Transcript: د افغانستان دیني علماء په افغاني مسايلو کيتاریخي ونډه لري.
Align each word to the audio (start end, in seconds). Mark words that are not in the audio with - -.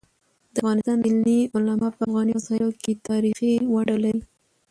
د 0.53 0.55
افغانستان 0.61 0.97
دیني 1.05 1.37
علماء 1.55 1.91
په 1.97 2.03
افغاني 2.07 2.31
مسايلو 2.37 2.77
کيتاریخي 2.83 3.53
ونډه 3.73 3.97
لري. 4.03 4.21